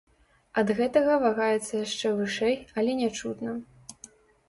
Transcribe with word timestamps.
Ад 0.61 0.71
гэтага 0.79 1.17
вагаецца 1.25 1.71
яшчэ 1.85 2.07
вышэй, 2.23 2.59
але 2.81 2.99
нячутна. 3.07 3.51